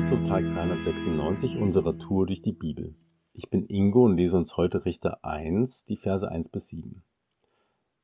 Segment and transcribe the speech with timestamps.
[0.00, 2.94] Willkommen zum Tag 396 unserer Tour durch die Bibel.
[3.34, 7.02] Ich bin Ingo und lese uns heute Richter 1, die Verse 1 bis 7.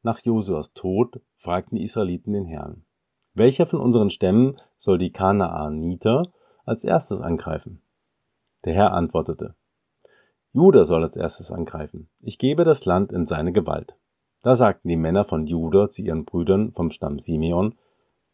[0.03, 2.85] Nach Josuas Tod fragten die Israeliten den Herrn,
[3.33, 6.25] welcher von unseren Stämmen soll die Kanaaniter
[6.67, 7.81] als erstes angreifen?
[8.67, 9.55] Der Herr antwortete,
[10.53, 12.11] Juda soll als erstes angreifen.
[12.21, 13.97] Ich gebe das Land in seine Gewalt.
[14.43, 17.75] Da sagten die Männer von Juda zu ihren Brüdern vom Stamm Simeon,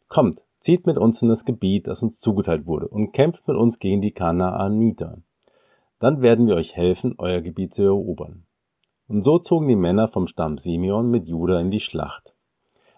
[0.08, 3.80] Kommt, Zieht mit uns in das Gebiet, das uns zugeteilt wurde, und kämpft mit uns
[3.80, 5.18] gegen die Kanaaniter.
[5.98, 8.44] Dann werden wir euch helfen, euer Gebiet zu erobern.
[9.08, 12.32] Und so zogen die Männer vom Stamm Simeon mit Juda in die Schlacht.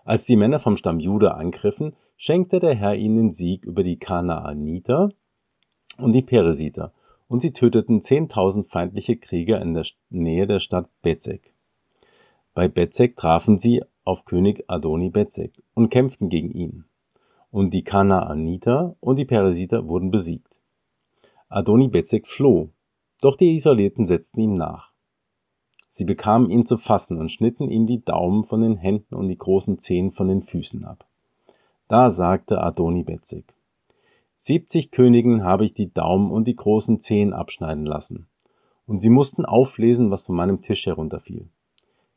[0.04, 3.96] Als die Männer vom Stamm Juda angriffen, schenkte der Herr ihnen den Sieg über die
[3.96, 5.08] Kanaaniter
[5.96, 6.92] und die Peresiter,
[7.28, 11.54] und sie töteten zehntausend feindliche Krieger in der Nähe der Stadt Bezek.
[12.52, 16.84] Bei Bezek trafen sie auf König Adoni Bezek und kämpften gegen ihn
[17.54, 20.56] und die Kanaaniter und die Peresiter wurden besiegt.
[21.50, 22.70] Adoni-Bezek floh,
[23.20, 24.90] doch die Israeliten setzten ihm nach.
[25.88, 29.38] Sie bekamen ihn zu fassen und schnitten ihm die Daumen von den Händen und die
[29.38, 31.06] großen Zehen von den Füßen ab.
[31.86, 33.54] Da sagte Adoni-Bezek,
[34.38, 38.26] Siebzig Königen habe ich die Daumen und die großen Zehen abschneiden lassen,
[38.84, 41.48] und sie mussten auflesen, was von meinem Tisch herunterfiel.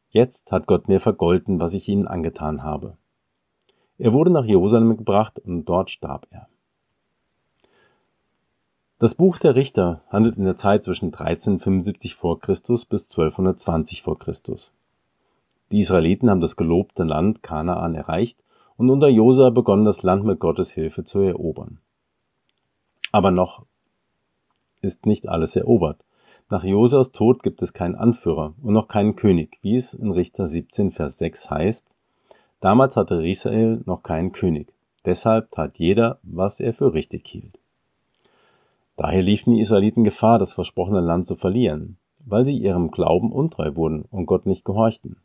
[0.09, 2.97] Jetzt hat Gott mir vergolten, was ich ihnen angetan habe.
[3.97, 6.47] Er wurde nach Jerusalem gebracht und dort starb er.
[8.99, 14.17] Das Buch der Richter handelt in der Zeit zwischen 1375 vor Christus bis 1220 vor
[14.17, 14.73] Christus.
[15.71, 18.39] Die Israeliten haben das gelobte Land Kanaan erreicht
[18.77, 21.79] und unter Josa begonnen das Land mit Gottes Hilfe zu erobern.
[23.11, 23.65] Aber noch
[24.81, 26.03] ist nicht alles erobert.
[26.49, 30.47] Nach Josas Tod gibt es keinen Anführer und noch keinen König, wie es in Richter
[30.47, 31.87] 17 Vers 6 heißt,
[32.59, 34.73] Damals hatte Israel noch keinen König,
[35.05, 37.59] deshalb tat jeder, was er für richtig hielt.
[38.95, 43.76] Daher liefen die Israeliten Gefahr, das versprochene Land zu verlieren, weil sie ihrem Glauben untreu
[43.76, 45.17] wurden und Gott nicht gehorchten.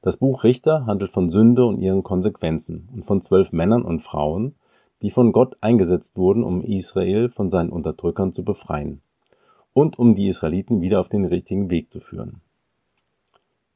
[0.00, 4.54] Das Buch Richter handelt von Sünde und ihren Konsequenzen und von zwölf Männern und Frauen,
[5.02, 9.02] die von Gott eingesetzt wurden, um Israel von seinen Unterdrückern zu befreien
[9.74, 12.40] und um die Israeliten wieder auf den richtigen Weg zu führen.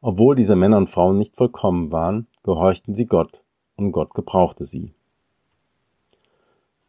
[0.04, 3.40] Obwohl diese Männer und Frauen nicht vollkommen waren, gehorchten sie Gott,
[3.76, 4.92] und Gott gebrauchte sie.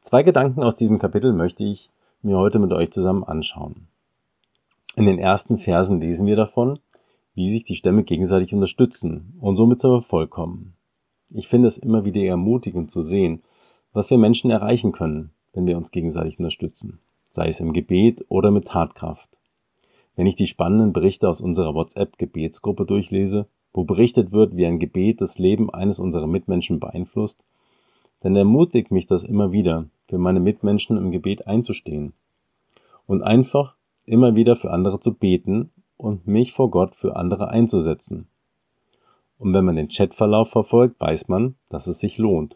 [0.02, 1.92] Zwei Gedanken aus diesem Kapitel möchte ich
[2.24, 3.88] mir heute mit euch zusammen anschauen.
[4.96, 6.80] In den ersten Versen lesen wir davon,
[7.36, 10.74] wie sich die Stämme gegenseitig unterstützen und somit zum Erfolg kommen.
[11.30, 13.44] Ich finde es immer wieder ermutigend zu sehen,
[13.94, 17.00] was wir Menschen erreichen können, wenn wir uns gegenseitig unterstützen,
[17.30, 19.38] sei es im Gebet oder mit Tatkraft.
[20.16, 25.22] Wenn ich die spannenden Berichte aus unserer WhatsApp-Gebetsgruppe durchlese, wo berichtet wird, wie ein Gebet
[25.22, 27.44] das Leben eines unserer Mitmenschen beeinflusst,
[28.22, 32.14] dann ermutigt mich das immer wieder, für meine Mitmenschen im Gebet einzustehen
[33.08, 33.76] und einfach
[34.06, 38.28] immer wieder für andere zu beten und mich vor Gott für andere einzusetzen.
[39.40, 42.56] Und wenn man den Chatverlauf verfolgt, weiß man, dass es sich lohnt.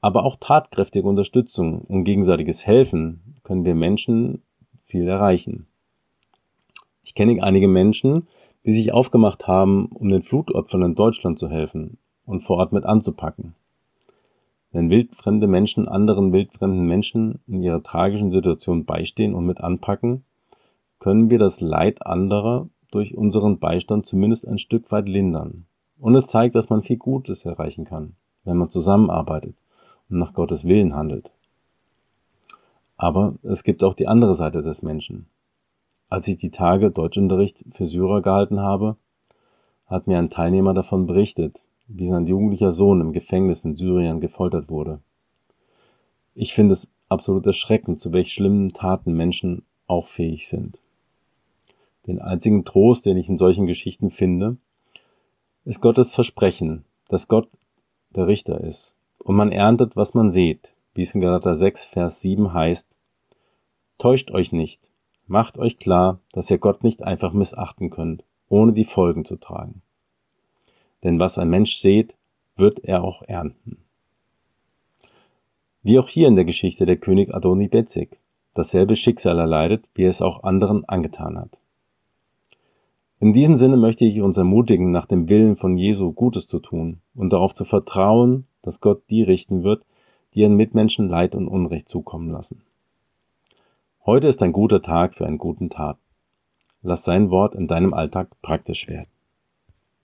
[0.00, 4.42] Aber auch tatkräftige Unterstützung und gegenseitiges Helfen können wir Menschen
[4.84, 5.66] viel erreichen.
[7.06, 8.26] Ich kenne einige Menschen,
[8.66, 12.84] die sich aufgemacht haben, um den Flutopfern in Deutschland zu helfen und vor Ort mit
[12.84, 13.54] anzupacken.
[14.72, 20.24] Wenn wildfremde Menschen anderen wildfremden Menschen in ihrer tragischen Situation beistehen und mit anpacken,
[20.98, 25.66] können wir das Leid anderer durch unseren Beistand zumindest ein Stück weit lindern.
[26.00, 29.54] Und es zeigt, dass man viel Gutes erreichen kann, wenn man zusammenarbeitet
[30.10, 31.30] und nach Gottes Willen handelt.
[32.96, 35.26] Aber es gibt auch die andere Seite des Menschen.
[36.08, 38.96] Als ich die Tage Deutschunterricht für Syrer gehalten habe,
[39.86, 44.68] hat mir ein Teilnehmer davon berichtet, wie sein jugendlicher Sohn im Gefängnis in Syrien gefoltert
[44.68, 45.00] wurde.
[46.34, 50.78] Ich finde es absolut erschreckend, zu welch schlimmen Taten Menschen auch fähig sind.
[52.06, 54.56] Den einzigen Trost, den ich in solchen Geschichten finde,
[55.64, 57.48] ist Gottes Versprechen, dass Gott
[58.10, 62.20] der Richter ist und man erntet, was man sieht, wie es in Galater 6, Vers
[62.20, 62.88] 7 heißt,
[63.98, 64.80] Täuscht euch nicht,
[65.26, 69.82] Macht euch klar, dass ihr Gott nicht einfach missachten könnt, ohne die Folgen zu tragen.
[71.02, 72.16] Denn was ein Mensch sät,
[72.54, 73.78] wird er auch ernten.
[75.82, 78.18] Wie auch hier in der Geschichte der König Adoni Bezek,
[78.54, 81.58] dasselbe Schicksal erleidet, wie er es auch anderen angetan hat.
[83.18, 87.00] In diesem Sinne möchte ich uns ermutigen, nach dem Willen von Jesu Gutes zu tun
[87.14, 89.84] und darauf zu vertrauen, dass Gott die richten wird,
[90.34, 92.62] die ihren Mitmenschen Leid und Unrecht zukommen lassen.
[94.06, 95.98] Heute ist ein guter Tag für einen guten Tat.
[96.80, 99.10] Lass sein Wort in deinem Alltag praktisch werden.